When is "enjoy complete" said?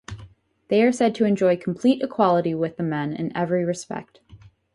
1.25-2.01